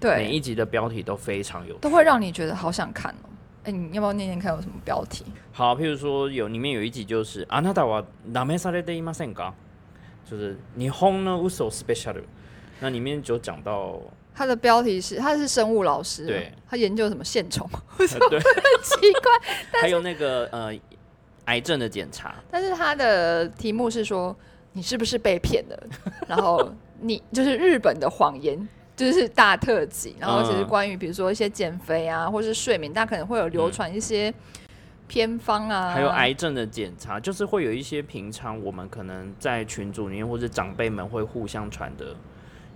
[0.00, 3.28] 对，一集的标题都非常有趣都会让你觉得好想看哦。
[3.64, 5.24] 哎、你要不要念念看有什么标题？
[5.52, 9.52] 好，譬如说有里面有一集就是あなたはダメされていませんか？
[10.24, 12.24] 就是日本の嘘スペシャル。
[12.80, 14.00] 那里面就讲到，
[14.34, 18.38] 他的标题是他是生物老师，对，他研究什么线虫，呃 对，
[18.82, 19.80] 奇怪。
[19.82, 20.72] 还有那个呃
[21.45, 24.35] 癌症的检查，但是他的题目是说
[24.71, 25.83] 你是不是被骗了？
[26.27, 28.67] 然后你就是日本的谎言。
[28.95, 34.31] 就是大特辑，然后其实嗯关于比如说一些减肥啊，或是睡眠，大家可能会有流传一些
[35.07, 42.15] 偏方啊，还有癌症的检查，就是会有一些平常我们可能在群组里面或者长辈们会互相传的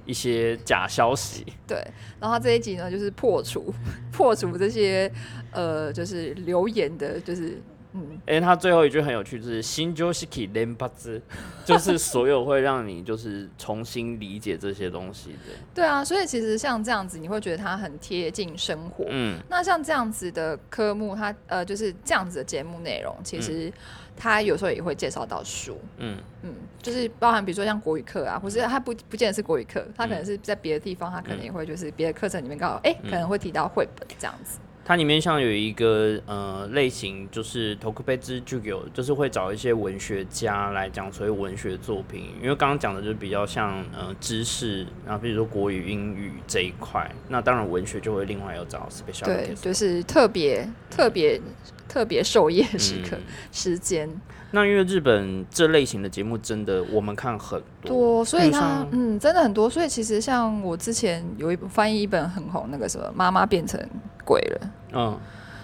[0.08, 1.46] 一些假消息。
[1.68, 1.86] 对，
[2.20, 3.72] 然后这一集呢，就是破除
[4.12, 5.10] 破除这些
[5.52, 7.62] 呃，就是留言的，就是
[7.98, 11.22] 嗯，哎、他最后一句很有趣，就是“新旧西 k 连八字”，
[11.66, 15.54] 就是所有会让你就是重新理解这些东西的。
[15.74, 19.06] 对啊，所以其实像这样子，你会觉得它很贴近生活。
[19.10, 23.72] 嗯，那像这样子的科目，它呃就是这样子的节目内容，其实
[24.16, 34.60] 它有时候也会介绍到书，嗯嗯，就是包含比如说像国语课啊，或是它不不见得是国语课，它可能是在别的地方，它可能也会就是别的课程里面刚好哎、可能会提到绘本这样子。
[34.88, 51.42] 它里面像有一个呃类型，就是 t o k u b e z 就有，就是会找一些文学家来讲所谓文学作品，因为刚刚讲的就是比较像呃知识，然后比如说国语、英语这一块，那当然文学就会另外有找 special 对，就是特别特别
[51.90, 54.10] 特别授业时刻、嗯时间
[54.52, 59.70] 那因为日本这类型的节目真的我们看很多，多，所以它嗯真的很多。
[59.70, 63.78] 所以其实像我之前有一部翻译一本很红那个什么妈妈变成
[64.24, 65.20] 鬼了，嗯，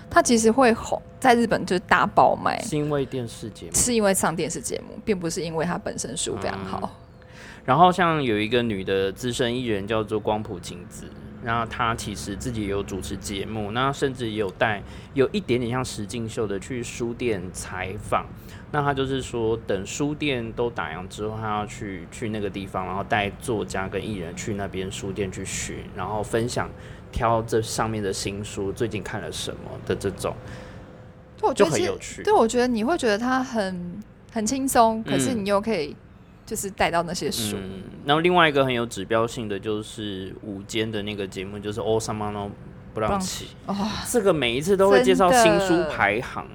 [0.10, 2.62] 它其实会红，在日本就是大爆卖。
[2.62, 3.72] 是因为电视节目。
[3.74, 6.92] 是因为上电视节目，并不是因为它本身书非常好。
[7.66, 11.06] 然后像有一个女的资深艺人叫做光谱晴子，
[11.44, 14.84] 那她其实自己也有主持节目，那甚至也有带
[15.14, 18.26] 有一点点像石敬秀的去书店采访。
[18.72, 26.70] 那她就是说，等书店都打烊之后，她要去去那个地方，然后带作家跟艺人去那边书店去寻，然后分享
[27.14, 30.36] 挑这上面的新书，最近看了什么的这种，
[31.38, 32.24] 就就我觉得很有趣。
[32.24, 35.96] 对，我觉得你会觉得它很很轻松，可是嗯你又可以
[36.46, 37.56] 就是带到那些书。
[37.56, 42.50] 嗯，然后另外一个很有指标性的就是午间的那个节目，就是《欧萨玛诺
[42.94, 43.46] 布朗奇》。
[43.72, 46.48] 哦这个每一次都会介绍新书排行，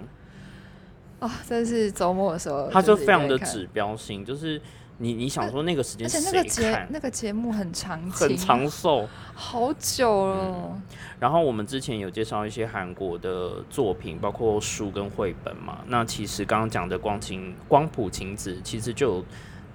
[1.21, 4.61] 啊，这是周末的时候，它就非常的指标性，就是
[5.01, 6.87] 你你想说那个时间而且那个节？
[6.91, 9.09] 那个节目很长很，长寿。
[9.33, 10.83] 好久了。
[11.21, 15.79] 然后我们之前有介绍一些韩国的作品，包括书跟绘本嘛。
[15.87, 19.25] 那其实刚刚讲的光晴光谱晴子，其实就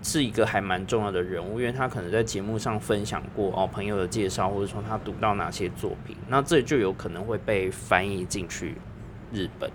[0.02, 8.76] 是一个还蛮重要的人物，因为他可能在节目上分享过哦朋友的介绍，或者说他读到哪些作品，那这就有可能会被翻译进去
[9.32, 9.72] 日本。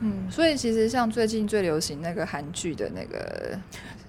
[0.00, 3.58] 嗯，所以其实像最近最流行那个韩剧的那个，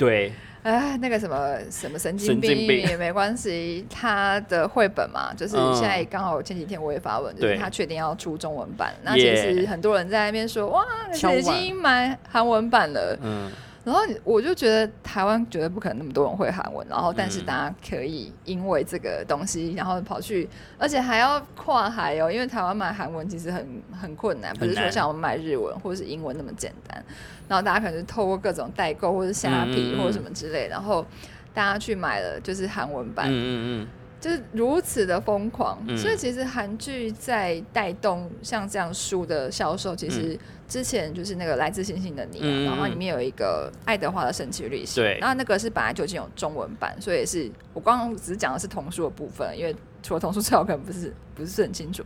[0.02, 0.34] 对，
[0.64, 5.76] 哎，那个什么什么神经病也没关系，他的绘本嘛，就是嗯。
[5.76, 8.96] 现在刚好前几天我也发文，就是他确定要出中文版。
[9.04, 10.84] 那其耶实很多人在那边说，哇，
[11.14, 13.16] 已经买韩文版了。
[13.22, 13.52] 嗯，
[13.84, 17.46] 然后我就觉得台湾绝对不可能那么多人会韩文，然后但是嗯。
[17.46, 27.04] 大家可以因为这个东西，然后跑去，而且还要跨海哦，因为台湾买韩文其实很很困难，不是说像我们买日文或者是英文那么简单。
[27.48, 30.00] 然后大家可能是透过各种代购或者虾皮嗯嗯嗯。
[30.00, 31.06] 或者什么之类，然后
[31.54, 33.88] 大家去买了就是韩文版，嗯嗯
[34.22, 35.98] 就是如此的疯狂，嗯。
[35.98, 40.40] 所以其实韩剧在带动像这样书的销售，其实
[40.72, 52.02] 之前就是那个来自星星的你、啊，嗯然后里面有一个爱德华的神奇旅行，对然后那个是本来就已经有中文版，所以也是我刚刚只是讲的是童书的部分，因为除了童书之外，我可能不是不是很清楚。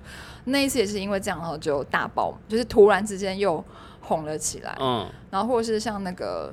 [0.46, 3.64] 那一次也是因为这样，然后就大爆，就是突然之间又
[4.02, 6.52] 红了起来，嗯然后或者是像那个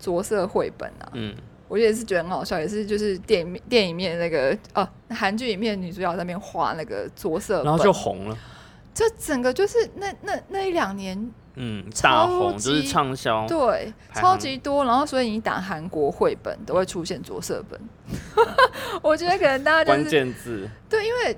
[0.00, 1.36] 着色绘本啊，嗯
[1.68, 8.36] 我也是觉得很好笑，也是就是电影电影面那个哦，韩剧里面女主角在那边画那个着色然后就红了。
[8.94, 14.84] 这整个就是那那那一两年，嗯，大超红就是级畅销，对，超级多。
[14.84, 17.80] 然后所以你打韩国绘本都会出现着色本，
[19.02, 21.36] 我觉得可能大家就关是键字，对，因为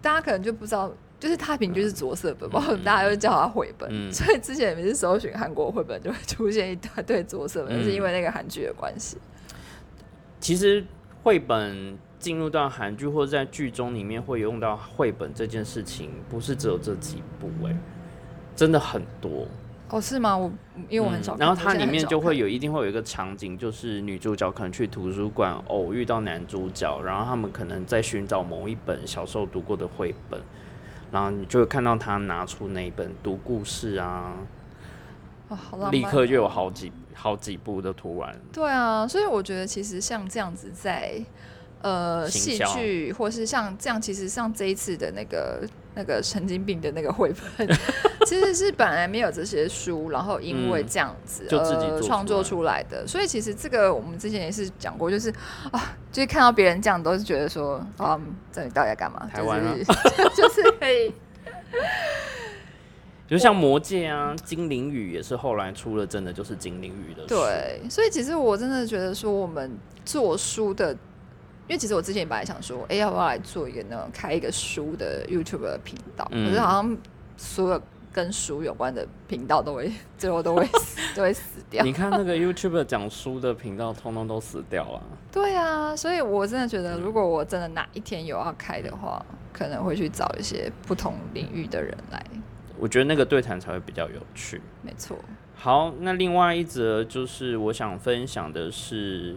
[0.00, 0.90] 大家可能就不知道。
[1.20, 9.18] 就是它平均是着色本，包括大家就叫它绘本，嗯所以之前每次搜寻韩国绘本就会出现一大堆着色本，是因为那个韩剧的关系。
[10.40, 10.84] 其实
[11.22, 17.76] 绘本进入到韩剧或者在剧中里面会用到绘本这件事情，不是只有这几部哎、
[18.54, 19.48] 真的很多。
[19.90, 20.38] 哦，是吗？
[20.38, 20.50] 我
[20.88, 30.40] 因为我很少嗯、然后它里面就会有有一定会有一个场景，就是女主角可能去图书馆偶遇到男主角，然后他们可能在寻找某一本小时候读过的绘本，
[31.10, 34.34] 然后你就会看到他拿出那一本读故事啊，
[35.48, 38.34] 哦，好浪立刻就有好几好几部的图完。
[38.50, 41.22] 对啊，所以我觉得其实像这样子在
[41.82, 45.62] 呃戏剧，或是像这样，其实像这一次的那个
[45.94, 47.68] 那个神经病的那个绘本，
[48.26, 53.06] 其实是本来没有这些书，然后因为嗯这样子、就自己做出呃创作出来的。
[53.06, 55.28] 所以其实这个我们之前也是讲过，就是
[55.70, 59.28] 啊，就是看到别人这样，都是觉得说啊，这里到底要干嘛？
[59.32, 61.12] 台湾啊就是 就是可以。
[63.28, 67.28] 就像魔戒啊，精灵语也是后来出了，真的就是精灵语的书。
[67.28, 70.94] 对，所以其实我真的觉得说，我们做书的，
[71.72, 76.28] 因为其实我之前本来想说，哎、要不要来做一个那种开一个书的 YouTube 的频道？
[76.30, 76.98] 嗯可是好像
[77.38, 77.82] 所有
[78.12, 81.90] 跟书有关的频道都会最后都会死 都会死掉你。
[81.90, 85.02] 看那个 YouTube 讲书的频道，通通都死掉了。
[85.32, 92.22] 对啊，所以我真的觉嗯得，如果我真的哪一天有要开的话，可能会去找一些不同领域的人来。
[92.78, 94.60] 我觉得那个对谈才会比较有趣。
[94.82, 95.16] 没错，
[95.54, 99.36] 好，那另外一则就是我想分享的是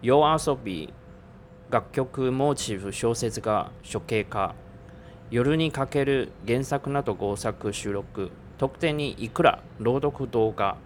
[0.00, 0.88] Yo Asobi
[1.72, 4.54] 楽曲モーチーフ小説が処刑化
[5.30, 8.30] 夜にかける原作など合作収録。
[8.58, 10.76] 特典にいくら朗読動画。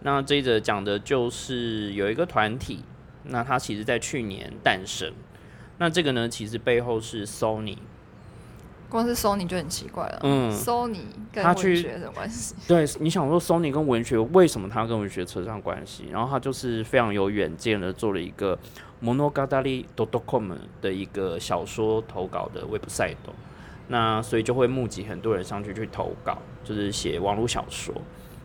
[0.00, 2.82] 那这一则讲的就是有一个团体，
[3.24, 5.12] 那它其实在去年诞生。
[5.76, 7.76] 那这个呢，其实背后是 Sony
[8.88, 10.20] 光是 Sony 就很奇怪了。
[10.22, 11.00] 嗯，Sony
[11.32, 12.54] 跟他去文学有什么关系？
[12.66, 16.06] 对，你想说 Sony 跟文学为什么它跟文学扯上关系？
[16.10, 18.58] 然后他就是非常有远见的做了一个
[19.02, 23.16] monogatari.com 的一个小说投稿的 website，
[23.88, 27.94] 那所以就会募集很多人上去去投稿，就是写网络小说。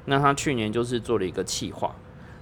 [0.06, 1.96] 那他去年就是做了一个企划，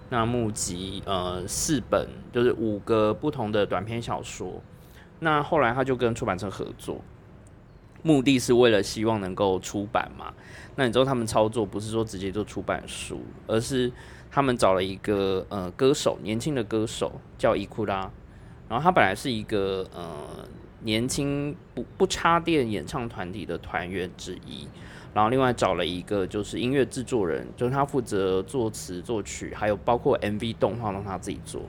[0.09, 4.61] 那募集呃四本，就是五个不同的短篇小说。
[5.19, 6.99] 那后来他就跟出版社合作，
[8.03, 10.33] 目的是为了希望能够出版嘛。
[10.75, 13.91] 那你知道他们操作不是说直接就出版书，而是
[14.29, 18.09] 他们找了一个呃歌手，年轻的歌手叫伊库拉，
[18.69, 20.47] 然后他本来是一个呃
[20.81, 24.67] 年轻不不插电演唱团体的团员之一，
[25.13, 31.61] 然后另外找了一个就是音乐制作人，就是他负责作词作曲，还有包括 MV 动画让他自己做，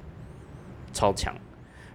[0.92, 1.34] 超强。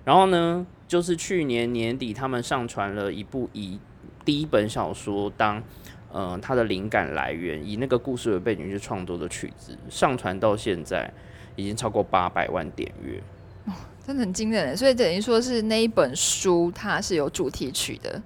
[0.04, 3.80] 然后呢，就是去年年底他们上传了一部以
[4.27, 5.63] 第一本小说当
[6.11, 11.09] 呃，它的灵感来源以那个故事为背景去创作的曲子，上传到现在
[11.55, 13.23] 已经超过八百万点阅。
[14.05, 18.21] 真的很惊人耶，所以等于说是那一本书它是有主题曲的，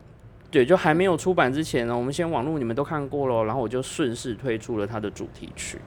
[0.49, 5.77] 对，就还没有出版之前呢，我们先网络你们都看过了，然后我就顺势推出了它的主题曲。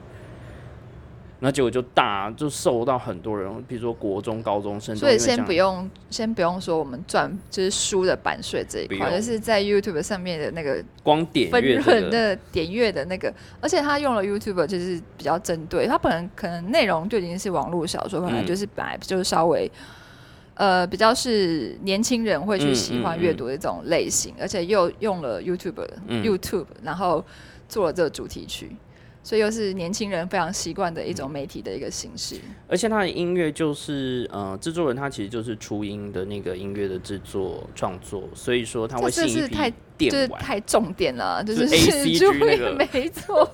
[1.39, 19.71] 那结果就大就受到很多人，比如说国中、高中生所以先不用先不用说我们赚就是书的版税这一块，就是在 YouTube 上面的那个光点分润的点阅的那个，而且他用了 YouTube 就是比较针对，他本来可能内容就已经是网络小说，本来嗯就是本来就是稍微。
[20.57, 26.23] 呃，比较是年轻人会去嗯喜欢阅读的这种类型，而且又用了 YouTube、嗯。
[26.23, 27.21] YouTube，然后
[27.67, 28.73] 做了这个主题曲，
[29.25, 32.35] 所以又是年轻人非常习惯的一种媒体的一个形式。
[32.67, 40.27] 而且他的音乐就是呃，制作人他其实就是初音的那个音乐的制作创作，所以说他会这吸引一是太批就是。
[40.27, 43.49] 太重点了，就就是是 ACG 没错，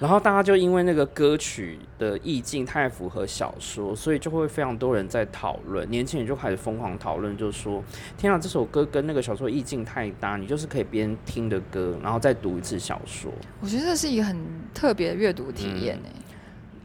[0.00, 7.82] 然后大家就因为那个歌曲的意境太符合小说，所以就会非常多人在讨论，年轻人就开始疯狂讨论，就说
[8.16, 13.32] ：“天啊，这首歌跟那个小说意境太搭，你就是可以边听的歌，然后再读一次小说。
[13.60, 14.36] 我觉得这是一个很
[14.72, 16.08] 特别的阅读体验呢、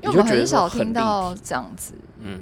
[0.01, 1.93] 因为嗯你就觉得我很少听到这样子。
[2.19, 2.39] 嗯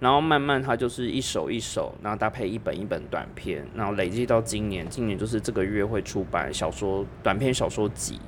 [0.00, 8.18] 然后慢慢它就是一首一首，然后搭配一本一本短篇，然后累计到今年，今年就是这个月会出版小说短篇小说集。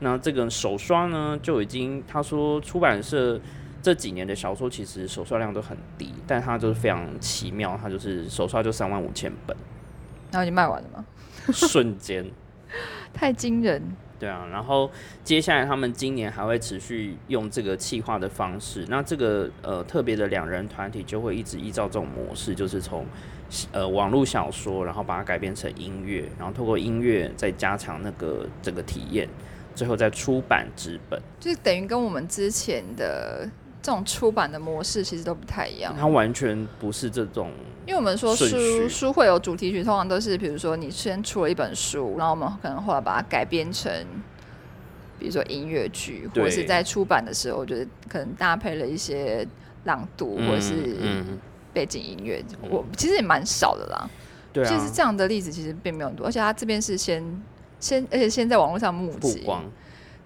[0.00, 3.40] 那这个首刷呢，就已经他说出版社
[3.82, 9.56] 这几年的小说其实首刷量都很低，但它就是非常奇妙，它就是首刷就三万五千本，
[10.30, 11.04] 然后已经卖完了吗？
[11.52, 12.26] 瞬间
[13.12, 13.82] 太惊人。
[14.18, 14.90] 对啊，然后
[15.22, 23.06] 接下来他们今年还会持续用这个企划的方式，那这个呃特别的两人团体就会一直依照这种模式，就是从
[23.70, 29.28] 呃网络小说，然后把它改编成音乐，然后透过音乐再加强那个整个体验，
[29.78, 31.20] 最后再出版纸本。
[31.38, 33.48] 就是等于跟我们之前的
[33.80, 35.94] 这种出版的模式其实都不太一样。
[35.96, 37.52] 它完全不是这种，
[37.86, 43.90] 因为我们说书书会有主题曲，通常都是比如说你先出了一本书，然后我们可能后来把它改编成，
[45.18, 49.46] 比如说音乐剧，或者是在出版的时候，我觉得可能搭配了一些
[49.84, 51.38] 朗读或者是嗯，
[51.72, 52.44] 背景音乐。
[52.68, 54.10] 我其实也蛮少的啦。
[54.52, 57.22] 对啊其实，这样的例子其实并没有很多，而且他这边是先
[57.80, 59.44] 先，而且先在网络上募集，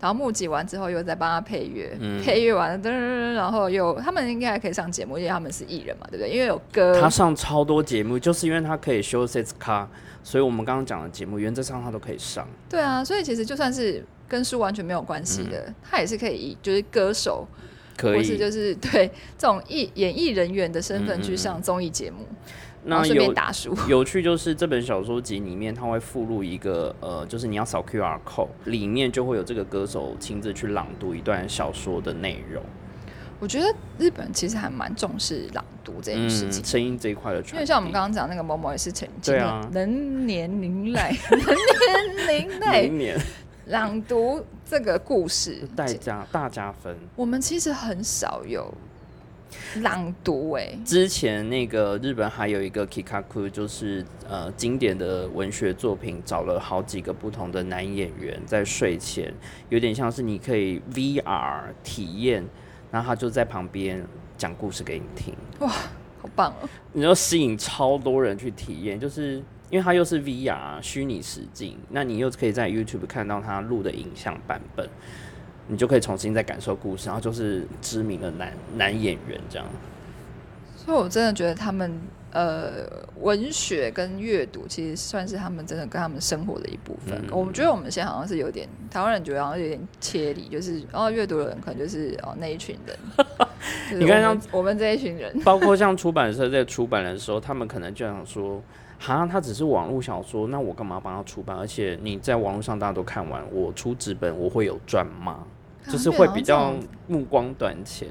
[0.00, 6.30] 然后募集完之后又再帮他配乐，嗯 配乐完了，噔噔噔然后又他们应该还可以上节目，因为他们是艺人嘛，对不对？
[6.30, 9.88] 因为有歌，他上超多节目，就是因为他可以修 s e t 卡，
[10.24, 12.46] 所以我们刚刚讲的节目原则上他都可以上。
[12.68, 17.58] 对啊，所以其实就算是跟书完全没有关系的，他也是可以以就是歌手，嗯
[17.96, 19.06] 可以，或是就是对
[19.38, 22.26] 这种艺演艺人员的身份去上综艺节目，
[22.84, 23.76] 那有打书。
[23.88, 32.62] 有趣就是这本小说集里面，它会附录一个呃，就是你要扫 QR code，里面就会有这个歌手亲自去朗读一段小说的内容。
[33.38, 36.64] 我觉得日本其实还蛮重视朗读这件事情嗯，。
[36.64, 43.20] 声音这一块的因为像我们刚刚讲那个某某也是曾经对啊能年龄来 能年龄来明年
[43.66, 46.96] 朗读这个故事，大加大加分。
[47.16, 48.72] 我们其实很少有
[49.82, 59.32] 朗读哎、之前那个日本还有一个 Kikaku，就是呃经典的文学作品，找了好几个不同的男演员在睡前，
[59.68, 62.44] 有点像是你可以 VR 体验，
[62.90, 64.04] 然后他就在旁边
[64.36, 66.68] 讲故事给你听，哇好棒哦！
[66.92, 74.88] 你要吸引超多人去体验，就是因为它又是 VR 虚拟实境，那你又可以在 YouTube 看到他录的影像版本。
[75.68, 79.66] 你就可以重新再感受故事，然后就是知名的男男演员这样。
[80.76, 82.00] 所以我真的觉得他们
[82.32, 82.84] 呃
[83.20, 87.16] 文学跟阅读其实算是他们真的跟他们生活的一部分。
[87.22, 92.98] 嗯我觉得我们现在好像是有点台湾人觉得好像有点切离，就是哦阅读的人可能就是哦那一群人，
[94.00, 98.60] 你看像我们这一群人，包括像出版社在出版的时候，他们可能就想说，
[99.02, 101.56] 哈，它只是网络小说，那我干嘛帮他出版？
[101.56, 105.44] 而且你在网络上大家都看完，我出纸本我会有赚吗？
[105.90, 106.72] 就是会比较
[107.08, 108.06] 目光短浅。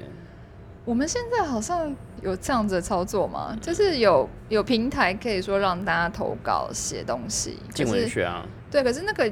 [0.84, 3.56] 我们现在好像有这样子的操作吗？
[3.62, 9.26] 就是有有平台可以说让大家投稿写东西，进文是学啊，对，可是那个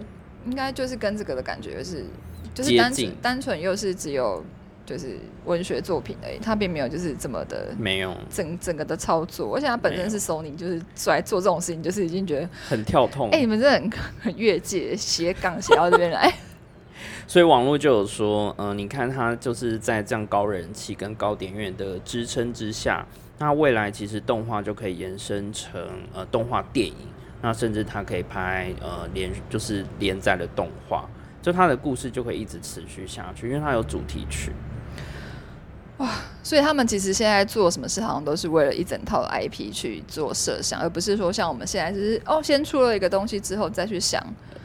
[0.47, 2.07] 应该就是跟这个的感觉是，
[2.55, 4.43] 就是单纯单纯又是只有
[4.87, 13.31] 就是文学作品而已，它并没有就是这么的没有整整个的操作，而且它本身是 Sony，就是出来做这种事情，就是已经觉得，很跳痛。
[13.31, 13.91] 哎、你们真的很
[14.33, 16.33] 很越界，斜杠斜到这边来，
[17.29, 23.07] 所以网络就有说，嗯、你看它就是在这样高人气跟高点阅的支撑之下，
[23.39, 25.81] 那未来其实动画就可以延伸成
[26.13, 26.95] 呃动画电影，
[27.41, 31.09] 那甚至它可以拍呃连就是连载的动画，
[31.41, 34.51] 就它的故事就可以一直持续下去，因为它有主题曲。
[36.51, 44.21] 所以他们其实现在做什么事，好像都是为了一整套的 IP 去做设想，而不是说像我们现在就是哦，先出了一个东西之后再去想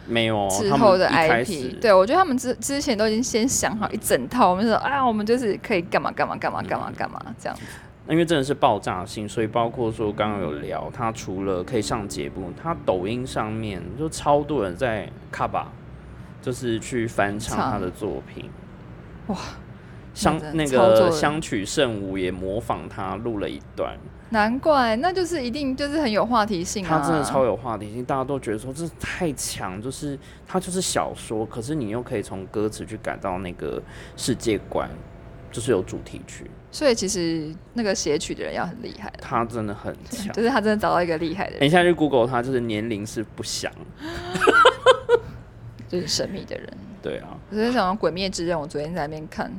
[0.08, 1.80] 没有哦之后的 IP。
[1.80, 7.62] 对，我觉得他们之之前都已经先想好一整套，我们说啊，我们就是可以干嘛干嘛干嘛干嘛干嘛这样子。
[8.10, 15.72] 因为真的是爆炸性，所以包括说刚刚有聊，他除了可以上节目，他抖音上面就超多人在卡吧，
[16.42, 18.50] 就是去翻唱唱他的作品。
[19.28, 19.38] 哇！
[20.16, 23.96] 相那个相曲圣武也模仿他录了一段，
[24.30, 26.90] 难怪，那就是一定就是很有话题性啊！
[26.90, 33.82] 他真的超有话题性，大家都觉得说这太强，就是他就是小说，可是你又可以从歌词去感到那个
[34.16, 34.90] 世界观，
[35.52, 40.34] 就是有主题曲，所以其实那个写曲的人要很厉害，他真的很强。
[40.34, 43.72] 就是他真的找到一个厉害的人，等一下去 Google 他，就是年龄是不详，
[45.90, 46.68] 就是神秘的人。
[47.02, 49.52] 对啊，我在想到《鬼灭之刃》，我昨天在那边看，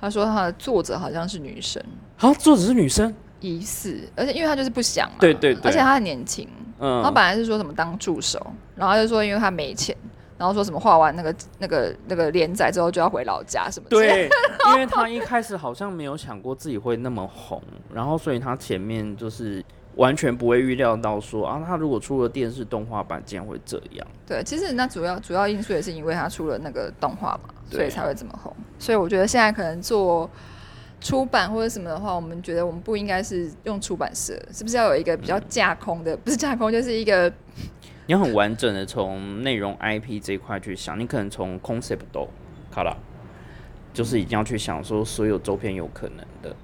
[0.00, 1.82] 他说他的作者好像是女生，
[2.16, 8.38] 好，作者是女生，疑似，而且因为他就是不想嘛，对对对而且他很年轻，嗯，他本来是说什么当助手，
[8.74, 9.96] 然后他就说因为他没钱，
[10.36, 14.28] 然后说什么画完那个那个那个连载之后就要回老家什么之类的，
[14.64, 17.62] 对，因为他一开始好像没有想过自己会那么红，
[17.92, 19.64] 然后所以他前面就是
[19.96, 24.06] 完全不会预料到说啊，他如果出了电视动画版，竟然会这样。
[24.26, 28.54] 对，其实那主要主要因素也是因为他出了那个动画嘛，所以才会这么红。
[28.78, 30.30] 所以我觉得现在可能做
[31.00, 37.28] 出版或者什么的话，我们觉得我们不应该是用出版社，是不是要有一个比较架空的，不是架空，就是一个
[38.06, 42.28] 你要很完整的从内容 IP 这一块去想，你可能从 concept 都
[42.70, 42.96] 好了，
[43.92, 46.54] 就是一定要去想说所有周边有可能的。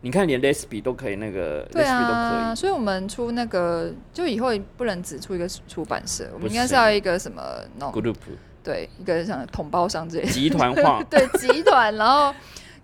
[0.00, 2.56] 你看，连 Lesbi 都可以，那个 Lesbi 对都可啊，以。
[2.56, 7.42] 所以我们出那个，就以后不能只出一个出版社，我们应该是要一个什么
[7.78, 8.16] 那种 group
[8.62, 12.32] 对一个像统包商之类的集团化， 对集团，然后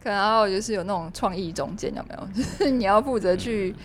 [0.03, 2.29] 可能还有就是有那种创意中间有没有？
[2.35, 3.83] 就是你要负责去、嗯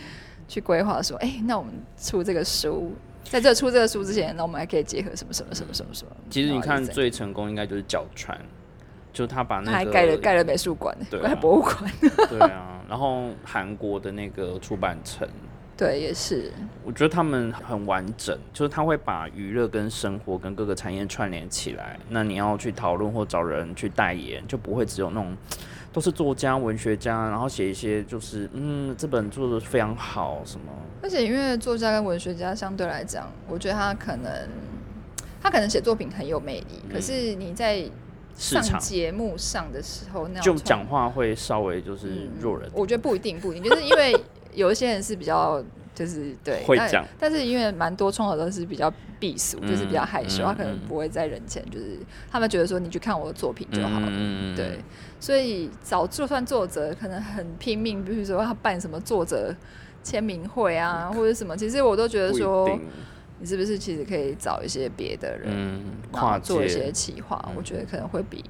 [0.49, 2.91] 去规划说，哎、那我们出这个书，
[3.23, 6.11] 在这出这个书之前，那我们还可以结合什么什么什么什么什么。
[6.27, 8.36] 其实你看最成功应该就是角川，
[9.20, 11.76] 就他把那个还盖了盖了美术馆，对啊盖博物馆，
[12.30, 15.28] 对啊，然后韩国的那个出版城，
[15.76, 16.49] 对，也是，
[16.86, 21.99] 我觉得他们很完整，就是他会把娱乐跟生活跟各个产业串联起来。
[22.07, 25.36] 那你要去讨论或找人去代言，就不会只有那种
[25.91, 30.72] 都是作家、文学家，然后写一些就是嗯，这本做的非常好什么。
[31.03, 34.32] 而且因为作家跟文学家相对来讲，我觉得他可能
[35.41, 37.84] 他可能写作品很有魅力，可是你在
[38.36, 38.80] 上场。
[38.80, 44.15] 节目上的时候，那样创就讲话会稍微就是弱人，我觉得不一定，不一定，就是因为
[44.53, 45.63] 有一些人是比较
[45.93, 51.99] 就是对但会讲但是因为蛮多创作者都是比较避俗，嗯就是比较害羞，嗯他可能不会在人前，就是
[52.32, 54.80] 他们觉得说你去看我的作品就好了，嗯对，
[55.19, 59.53] 所以找就算作者可能很拼命，比如说他办什么作者
[60.01, 62.82] 签名会啊，或者什么，其实我都觉得不一说定，
[63.40, 65.82] 你是不是其实可以找一些别的人，
[66.12, 68.44] 跨做一些，企划，嗯我觉得可能会比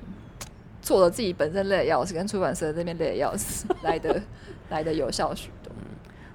[0.82, 4.22] 做了自己本身累的要死，跟出版社这边累的要死 来的
[4.70, 5.72] 来的有效许多。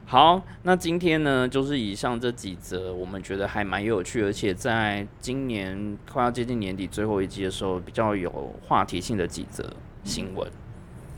[0.06, 9.68] 好，那今天呢，就是以上这几则，我们觉得还蛮有趣，而且在今年快要接近年底最后一季的时候，比较有话题性的几则
[10.04, 10.46] 新闻。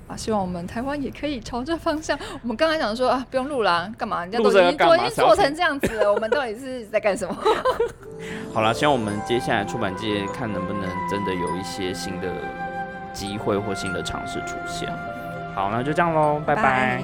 [0.06, 2.18] 啊，希望我们台湾也可以朝这方向。
[2.42, 4.22] 我们刚才讲说啊，不用录啦，干嘛？
[4.22, 7.36] 人家都已经做已经做成这样子了，我们到底是在干什么？
[8.54, 12.28] 好了，希望我们接下来出版界看能不能真的有一些新的
[13.12, 14.88] 机会或新的尝试出现。
[15.54, 17.02] 好，那就这样喽，拜拜